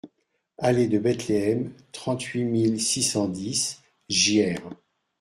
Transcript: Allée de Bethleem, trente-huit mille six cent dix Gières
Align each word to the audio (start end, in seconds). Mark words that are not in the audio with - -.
Allée 0.57 0.87
de 0.87 0.97
Bethleem, 0.97 1.73
trente-huit 1.91 2.43
mille 2.43 2.81
six 2.81 3.03
cent 3.03 3.27
dix 3.27 3.83
Gières 4.09 4.67